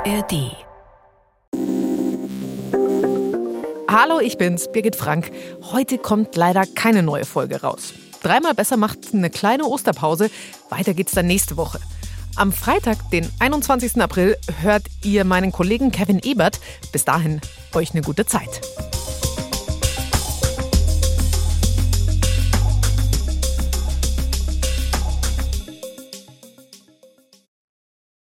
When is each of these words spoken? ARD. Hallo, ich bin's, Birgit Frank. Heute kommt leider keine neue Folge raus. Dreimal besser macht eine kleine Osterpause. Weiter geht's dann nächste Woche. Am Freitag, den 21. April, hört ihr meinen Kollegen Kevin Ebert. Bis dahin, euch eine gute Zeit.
ARD. 0.00 0.56
Hallo, 3.86 4.20
ich 4.20 4.38
bin's, 4.38 4.72
Birgit 4.72 4.96
Frank. 4.96 5.30
Heute 5.72 5.98
kommt 5.98 6.36
leider 6.36 6.64
keine 6.74 7.02
neue 7.02 7.26
Folge 7.26 7.60
raus. 7.60 7.92
Dreimal 8.22 8.54
besser 8.54 8.78
macht 8.78 9.12
eine 9.12 9.28
kleine 9.28 9.64
Osterpause. 9.66 10.30
Weiter 10.70 10.94
geht's 10.94 11.12
dann 11.12 11.26
nächste 11.26 11.58
Woche. 11.58 11.80
Am 12.36 12.50
Freitag, 12.50 13.10
den 13.10 13.28
21. 13.40 14.00
April, 14.00 14.38
hört 14.62 14.84
ihr 15.04 15.24
meinen 15.24 15.52
Kollegen 15.52 15.90
Kevin 15.90 16.20
Ebert. 16.22 16.60
Bis 16.92 17.04
dahin, 17.04 17.40
euch 17.74 17.90
eine 17.92 18.00
gute 18.00 18.24
Zeit. 18.24 18.62